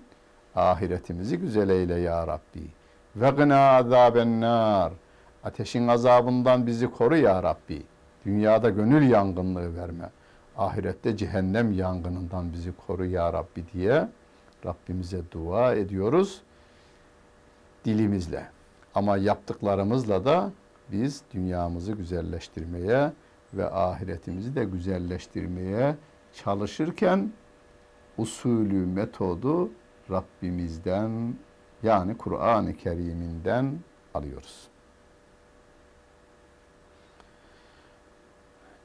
Ahiretimizi 0.55 1.38
güzel 1.38 1.69
eyle 1.69 1.95
ya 1.95 2.27
Rabbi. 2.27 2.67
Ve 3.15 3.29
gına 3.29 3.69
azaben 3.71 4.41
nar. 4.41 4.93
Ateşin 5.43 5.88
azabından 5.88 6.67
bizi 6.67 6.91
koru 6.91 7.17
ya 7.17 7.43
Rabbi. 7.43 7.83
Dünyada 8.25 8.69
gönül 8.69 9.09
yangınlığı 9.09 9.75
verme. 9.75 10.09
Ahirette 10.57 11.17
cehennem 11.17 11.71
yangınından 11.71 12.53
bizi 12.53 12.73
koru 12.88 13.05
ya 13.05 13.33
Rabbi 13.33 13.63
diye 13.73 14.07
Rabbimize 14.65 15.21
dua 15.31 15.73
ediyoruz 15.73 16.41
dilimizle. 17.85 18.47
Ama 18.95 19.17
yaptıklarımızla 19.17 20.25
da 20.25 20.51
biz 20.91 21.21
dünyamızı 21.33 21.91
güzelleştirmeye 21.91 23.12
ve 23.53 23.69
ahiretimizi 23.71 24.55
de 24.55 24.63
güzelleştirmeye 24.65 25.95
çalışırken 26.33 27.31
usulü 28.17 28.85
metodu 28.85 29.69
Rabbimizden 30.12 31.36
yani 31.84 32.17
Kur'an-ı 32.17 32.78
Kerim'inden 32.78 33.80
alıyoruz. 34.13 34.67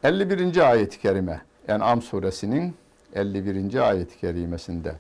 51. 0.05 0.71
ayet-i 0.71 1.01
kerime 1.01 1.43
En'am 1.69 2.03
suresinin 2.03 2.77
51. 3.15 3.89
ayet-i 3.89 4.19
kerimesinde 4.19 4.95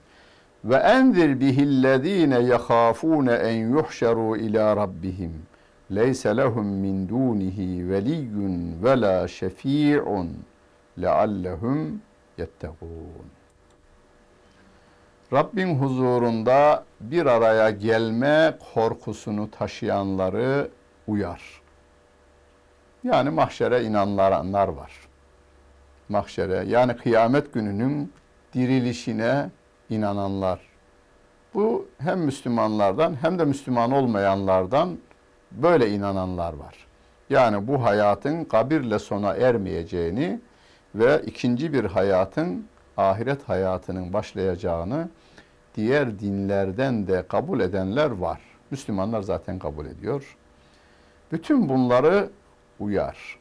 ve 0.65 0.77
enzir 0.77 1.41
bihillezine 1.41 2.39
yahafun 2.39 3.27
en 3.27 3.69
yuhşaru 3.69 4.37
ila 4.37 4.77
rabbihim 4.77 5.33
leyse 5.95 6.37
lehum 6.37 6.67
min 6.67 7.09
dunihi 7.09 7.91
veliyyun 7.91 8.83
ve 8.85 9.01
la 9.01 9.29
şefi'un 9.29 10.31
leallehum 10.99 12.01
yettegûn. 12.39 13.44
Rabbin 15.35 15.79
huzurunda 15.79 16.85
bir 17.01 17.27
araya 17.27 17.71
gelme 17.71 18.59
korkusunu 18.75 19.51
taşıyanları 19.51 20.69
uyar. 21.07 21.43
Yani 23.05 23.31
mahşere 23.31 23.85
inananlar 23.85 24.69
var. 24.69 24.93
Mahşere 26.09 26.65
yani 26.69 26.97
kıyamet 26.97 27.55
gününün 27.55 28.13
dirilişine 28.55 29.51
inananlar. 29.91 30.61
Bu 31.55 31.89
hem 31.99 32.19
Müslümanlardan 32.19 33.17
hem 33.21 33.39
de 33.39 33.45
Müslüman 33.45 33.91
olmayanlardan 33.91 34.99
böyle 35.51 35.91
inananlar 35.91 36.53
var. 36.53 36.87
Yani 37.31 37.69
bu 37.69 37.85
hayatın 37.85 38.45
kabirle 38.45 38.99
sona 38.99 39.35
ermeyeceğini 39.35 40.41
ve 40.95 41.23
ikinci 41.27 41.73
bir 41.73 41.85
hayatın 41.85 42.67
ahiret 42.97 43.49
hayatının 43.49 44.13
başlayacağını 44.13 45.09
diğer 45.75 46.19
dinlerden 46.19 47.07
de 47.07 47.29
kabul 47.29 47.61
edenler 47.61 48.11
var. 48.11 48.41
Müslümanlar 48.71 49.23
zaten 49.23 49.59
kabul 49.59 49.87
ediyor. 49.87 50.37
Bütün 51.33 51.69
bunları 51.69 52.31
uyar 52.81 53.39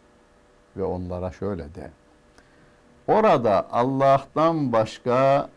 ve 0.77 0.83
onlara 0.83 1.31
şöyle 1.31 1.75
de. 1.75 1.91
Orada 3.07 3.67
Allah'tan 3.71 4.73
başka 4.73 5.49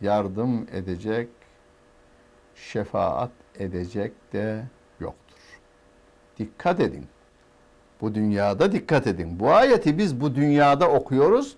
yardım 0.00 0.66
edecek, 0.72 1.28
şefaat 2.54 3.30
edecek 3.58 4.12
de 4.32 4.64
yoktur. 5.00 5.38
Dikkat 6.38 6.80
edin. 6.80 7.06
Bu 8.00 8.14
dünyada 8.14 8.72
dikkat 8.72 9.06
edin. 9.06 9.40
Bu 9.40 9.50
ayeti 9.50 9.98
biz 9.98 10.20
bu 10.20 10.34
dünyada 10.34 10.90
okuyoruz. 10.90 11.56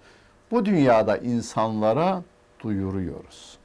Bu 0.51 0.65
dünyada 0.65 1.17
insanlara 1.17 2.23
duyuruyoruz. 2.63 3.59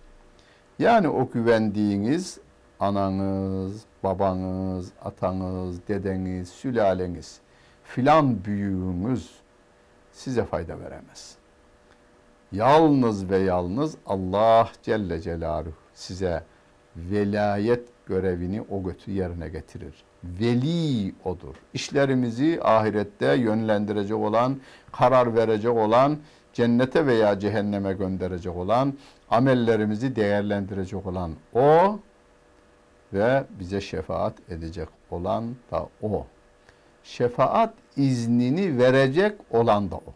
Yani 0.79 1.09
o 1.09 1.29
güvendiğiniz 1.29 2.39
ananız, 2.79 3.85
babanız, 4.03 4.91
atanız, 5.01 5.87
dedeniz, 5.87 6.49
sülaleniz, 6.49 7.39
filan 7.83 8.45
büyüğünüz 8.45 9.31
size 10.11 10.45
fayda 10.45 10.79
veremez. 10.79 11.35
Yalnız 12.51 13.29
ve 13.29 13.37
yalnız 13.37 13.97
Allah 14.05 14.69
Celle 14.83 15.21
Celaluhu 15.21 15.73
size 15.93 16.43
velayet 16.95 17.89
görevini 18.05 18.61
o 18.61 18.83
götü 18.83 19.11
yerine 19.11 19.49
getirir. 19.49 20.03
Veli 20.23 21.13
odur. 21.25 21.55
İşlerimizi 21.73 22.59
ahirette 22.63 23.25
yönlendirecek 23.25 24.17
olan, 24.17 24.57
karar 24.91 25.35
verecek 25.35 25.71
olan, 25.71 26.17
cennete 26.55 27.05
veya 27.05 27.39
cehenneme 27.39 27.93
gönderecek 27.93 28.55
olan, 28.55 28.93
amellerimizi 29.29 30.15
değerlendirecek 30.15 31.05
olan 31.05 31.31
o 31.53 31.99
ve 33.13 33.43
bize 33.59 33.81
şefaat 33.81 34.33
edecek 34.49 34.87
olan 35.11 35.55
da 35.71 35.87
o. 36.01 36.25
Şefaat 37.03 37.73
iznini 37.97 38.77
verecek 38.77 39.33
olan 39.51 39.91
da 39.91 39.95
o. 39.95 40.13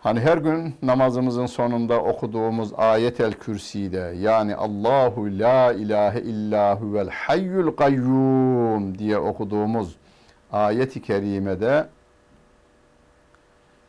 Hani 0.00 0.20
her 0.20 0.38
gün 0.38 0.74
namazımızın 0.82 1.46
sonunda 1.46 2.00
okuduğumuz 2.00 2.72
ayetel 2.74 3.32
kürside 3.32 4.14
yani 4.20 4.56
Allahu 4.56 5.38
la 5.38 5.72
ilahe 5.72 6.20
illa 6.20 6.80
huvel 6.80 7.08
hayyul 7.08 7.72
kayyum 7.76 8.98
diye 8.98 9.18
okuduğumuz 9.18 9.96
ayet-i 10.52 11.02
kerimede 11.02 11.86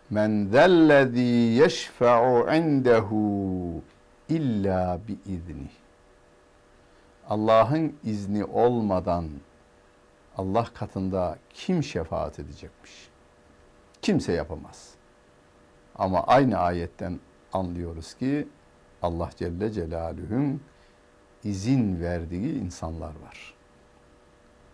Men 0.10 0.48
zellezî 0.52 1.22
yeşfe'u 1.62 2.56
indehu 2.56 3.82
illa 4.30 5.00
bi. 5.08 5.18
Allah'ın 7.30 7.96
izni 8.04 8.46
olmadan 8.46 9.30
Allah 10.38 10.68
katında 10.74 11.38
kim 11.50 11.84
şefaat 11.84 12.40
edecekmiş? 12.40 13.10
Kimse 14.02 14.34
yapamaz. 14.34 14.94
Ama 15.96 16.24
aynı 16.24 16.58
ayetten 16.58 17.20
anlıyoruz 17.54 18.14
ki 18.14 18.48
Allah 19.02 19.30
Celle 19.36 19.72
Celaluhu'nun 19.72 20.62
izin 21.44 22.02
verdiği 22.02 22.60
insanlar 22.60 23.14
var. 23.26 23.54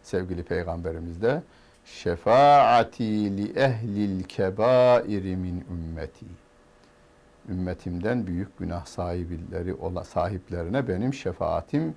Sevgili 0.03 0.43
Peygamberimiz 0.43 1.21
de 1.21 1.43
şefaati 1.85 3.37
li 3.37 3.59
ehlil 3.59 4.23
kebairi 4.23 5.35
min 5.35 5.65
ümmeti. 5.71 6.25
Ümmetimden 7.49 8.27
büyük 8.27 8.57
günah 8.59 8.85
sahipleri 8.85 9.73
sahiplerine 10.03 10.87
benim 10.87 11.13
şefaatim 11.13 11.95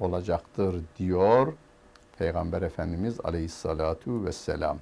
olacaktır 0.00 0.76
diyor 0.98 1.52
Peygamber 2.18 2.62
Efendimiz 2.62 3.20
Aleyhissalatu 3.24 4.24
vesselam. 4.24 4.78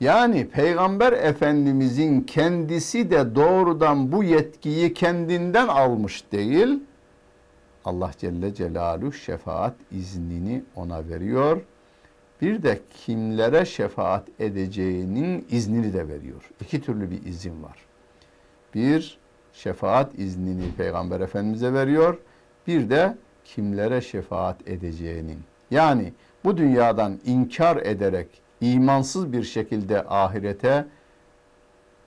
Yani 0.00 0.48
Peygamber 0.48 1.12
Efendimizin 1.12 2.20
kendisi 2.20 3.10
de 3.10 3.34
doğrudan 3.34 4.12
bu 4.12 4.24
yetkiyi 4.24 4.94
kendinden 4.94 5.68
almış 5.68 6.32
değil. 6.32 6.80
Allah 7.84 8.10
Celle 8.18 8.54
Celaluhu 8.54 9.12
şefaat 9.12 9.74
iznini 9.92 10.62
ona 10.76 11.08
veriyor. 11.08 11.60
Bir 12.40 12.62
de 12.62 12.80
kimlere 13.04 13.64
şefaat 13.64 14.28
edeceğinin 14.38 15.46
iznini 15.50 15.92
de 15.92 16.08
veriyor. 16.08 16.50
İki 16.60 16.80
türlü 16.82 17.10
bir 17.10 17.24
izin 17.24 17.62
var. 17.62 17.78
Bir, 18.74 19.18
şefaat 19.52 20.18
iznini 20.18 20.74
Peygamber 20.76 21.20
Efendimiz'e 21.20 21.74
veriyor. 21.74 22.18
Bir 22.66 22.90
de 22.90 23.16
kimlere 23.44 24.00
şefaat 24.00 24.68
edeceğinin. 24.68 25.38
Yani 25.70 26.12
bu 26.44 26.56
dünyadan 26.56 27.18
inkar 27.24 27.76
ederek 27.76 28.28
imansız 28.60 29.32
bir 29.32 29.42
şekilde 29.42 30.02
ahirete 30.08 30.86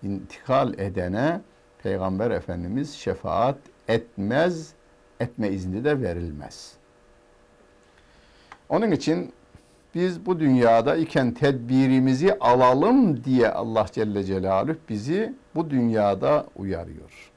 intikal 0.03 0.73
edene 0.79 1.41
Peygamber 1.83 2.31
Efendimiz 2.31 2.93
şefaat 2.93 3.57
etmez, 3.87 4.73
etme 5.19 5.49
izni 5.49 5.83
de 5.83 6.01
verilmez. 6.01 6.73
Onun 8.69 8.91
için 8.91 9.33
biz 9.95 10.25
bu 10.25 10.39
dünyada 10.39 10.95
iken 10.95 11.31
tedbirimizi 11.31 12.39
alalım 12.39 13.23
diye 13.23 13.49
Allah 13.49 13.85
Celle 13.91 14.23
Celaluhu 14.23 14.77
bizi 14.89 15.33
bu 15.55 15.69
dünyada 15.69 16.45
uyarıyor. 16.55 17.31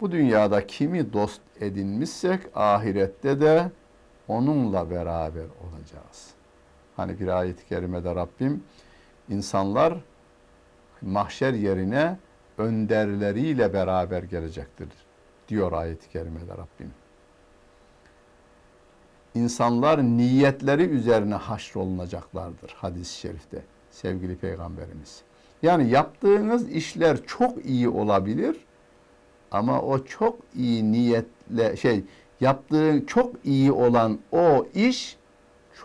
Bu 0.00 0.12
dünyada 0.12 0.66
kimi 0.66 1.12
dost 1.12 1.40
edinmişsek 1.60 2.40
ahirette 2.54 3.40
de 3.40 3.70
onunla 4.28 4.90
beraber 4.90 5.44
olacağız. 5.44 6.30
Hani 6.96 7.20
bir 7.20 7.28
ayet-i 7.28 7.66
kerimede 7.68 8.14
Rabbim 8.14 8.62
insanlar 9.28 9.94
mahşer 11.02 11.52
yerine 11.52 12.18
önderleriyle 12.58 13.72
beraber 13.72 14.22
gelecektir 14.22 14.88
diyor 15.48 15.72
ayet-i 15.72 16.08
kerimede 16.08 16.52
Rabbim. 16.52 16.90
İnsanlar 19.36 20.02
niyetleri 20.02 20.82
üzerine 20.82 21.34
haşrolunacaklardır 21.34 22.70
hadis-i 22.76 23.18
şerifte 23.18 23.62
sevgili 23.90 24.36
peygamberimiz. 24.36 25.22
Yani 25.62 25.90
yaptığınız 25.90 26.70
işler 26.70 27.26
çok 27.26 27.64
iyi 27.66 27.88
olabilir 27.88 28.56
ama 29.50 29.82
o 29.82 30.04
çok 30.04 30.38
iyi 30.54 30.92
niyetle 30.92 31.76
şey 31.76 32.04
yaptığı 32.40 33.06
çok 33.06 33.34
iyi 33.44 33.72
olan 33.72 34.18
o 34.32 34.66
iş 34.74 35.16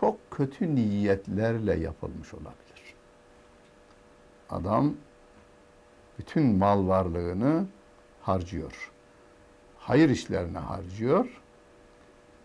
çok 0.00 0.30
kötü 0.30 0.74
niyetlerle 0.74 1.74
yapılmış 1.74 2.34
olabilir. 2.34 2.94
Adam 4.50 4.94
bütün 6.18 6.56
mal 6.56 6.88
varlığını 6.88 7.66
harcıyor. 8.22 8.90
Hayır 9.78 10.08
işlerine 10.08 10.58
harcıyor. 10.58 11.41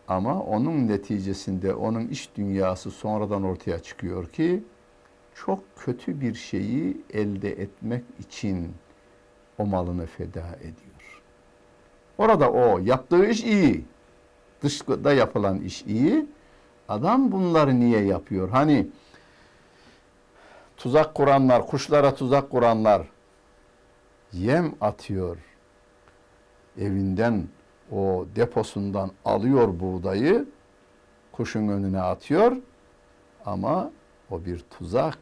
Ama 0.08 0.42
onun 0.42 0.88
neticesinde 0.88 1.76
onun 1.76 2.08
iş 2.08 2.36
dünyası 2.36 2.92
sonradan 2.92 3.44
ortaya 3.44 3.80
çıkıyor 3.80 4.30
ki 4.30 4.64
çok 5.36 5.64
kötü 5.78 6.22
bir 6.22 6.34
şeyi 6.34 7.02
elde 7.14 7.52
etmek 7.52 8.04
için 8.20 8.74
o 9.58 9.66
malını 9.66 10.06
feda 10.06 10.56
ediyor. 10.60 11.22
Orada 12.18 12.52
o 12.52 12.80
yaptığı 12.80 13.26
iş 13.26 13.44
iyi. 13.44 13.86
Dışta 14.62 15.14
yapılan 15.14 15.62
iş 15.62 15.82
iyi. 15.82 16.26
Adam 16.90 17.32
bunları 17.32 17.80
niye 17.80 18.02
yapıyor? 18.06 18.50
Hani 18.50 18.88
tuzak 20.78 21.16
kuranlar, 21.16 21.68
kuşlara 21.68 22.16
tuzak 22.16 22.50
kuranlar 22.50 23.02
yem 24.34 24.74
atıyor. 24.82 25.38
Evinden 26.80 27.48
o 27.92 28.26
deposundan 28.36 29.12
alıyor 29.26 29.80
buğdayı, 29.80 30.46
kuşun 31.32 31.68
önüne 31.68 32.02
atıyor 32.02 32.58
ama 33.46 33.92
o 34.32 34.46
bir 34.46 34.60
tuzak. 34.60 35.18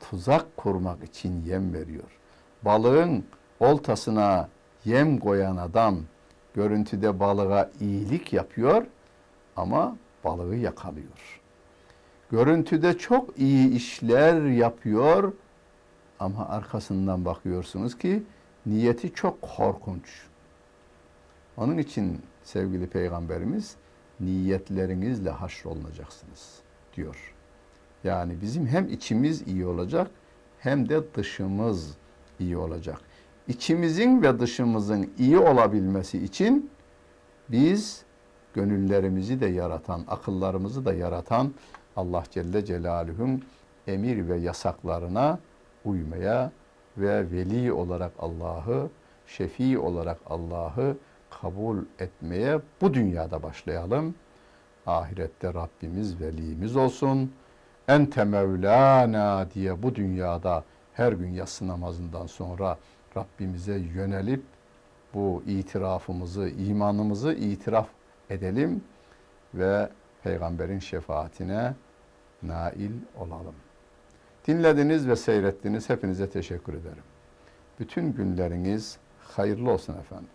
Tuzak 0.00 0.56
kurmak 0.56 1.04
için 1.04 1.44
yem 1.46 1.74
veriyor. 1.74 2.18
Balığın 2.62 3.24
oltasına 3.60 4.48
yem 4.84 5.18
koyan 5.18 5.56
adam 5.56 5.98
görüntüde 6.54 7.20
balığa 7.20 7.70
iyilik 7.80 8.32
yapıyor 8.32 8.86
ama 9.56 9.96
balığı 10.24 10.56
yakalıyor. 10.56 11.40
Görüntüde 12.30 12.98
çok 12.98 13.38
iyi 13.38 13.70
işler 13.74 14.42
yapıyor 14.42 15.32
ama 16.20 16.48
arkasından 16.48 17.24
bakıyorsunuz 17.24 17.98
ki 17.98 18.22
niyeti 18.66 19.14
çok 19.14 19.42
korkunç. 19.42 20.29
Onun 21.56 21.78
için 21.78 22.20
sevgili 22.42 22.86
peygamberimiz 22.86 23.76
niyetlerinizle 24.20 25.30
haşrolunacaksınız 25.30 26.58
diyor. 26.96 27.34
Yani 28.04 28.40
bizim 28.42 28.66
hem 28.66 28.88
içimiz 28.88 29.48
iyi 29.48 29.66
olacak 29.66 30.10
hem 30.58 30.88
de 30.88 31.14
dışımız 31.14 31.96
iyi 32.38 32.56
olacak. 32.56 33.00
İçimizin 33.48 34.22
ve 34.22 34.40
dışımızın 34.40 35.10
iyi 35.18 35.38
olabilmesi 35.38 36.24
için 36.24 36.70
biz 37.48 38.02
gönüllerimizi 38.54 39.40
de 39.40 39.46
yaratan, 39.46 40.04
akıllarımızı 40.08 40.84
da 40.84 40.94
yaratan 40.94 41.54
Allah 41.96 42.24
Celle 42.30 42.64
Celaluhu'nun 42.64 43.44
emir 43.86 44.28
ve 44.28 44.36
yasaklarına 44.36 45.38
uymaya 45.84 46.52
ve 46.96 47.30
veli 47.30 47.72
olarak 47.72 48.12
Allah'ı, 48.18 48.90
şefi 49.26 49.78
olarak 49.78 50.18
Allah'ı 50.26 50.96
kabul 51.30 51.78
etmeye 51.98 52.60
bu 52.80 52.94
dünyada 52.94 53.42
başlayalım. 53.42 54.14
Ahirette 54.86 55.54
Rabbimiz 55.54 56.20
velimiz 56.20 56.76
olsun. 56.76 57.32
Ente 57.88 58.24
Mevlana 58.24 59.46
diye 59.54 59.82
bu 59.82 59.94
dünyada 59.94 60.64
her 60.92 61.12
gün 61.12 61.28
yatsı 61.28 61.68
namazından 61.68 62.26
sonra 62.26 62.78
Rabbimize 63.16 63.78
yönelip 63.78 64.42
bu 65.14 65.42
itirafımızı, 65.46 66.48
imanımızı 66.48 67.32
itiraf 67.32 67.88
edelim 68.30 68.84
ve 69.54 69.88
peygamberin 70.22 70.78
şefaatine 70.78 71.74
nail 72.42 72.92
olalım. 73.18 73.54
Dinlediniz 74.46 75.08
ve 75.08 75.16
seyrettiniz. 75.16 75.90
Hepinize 75.90 76.30
teşekkür 76.30 76.74
ederim. 76.74 77.02
Bütün 77.80 78.12
günleriniz 78.12 78.98
hayırlı 79.20 79.70
olsun 79.70 79.98
efendim. 79.98 80.28